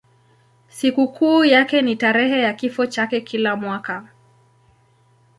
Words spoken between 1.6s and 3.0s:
ni tarehe ya kifo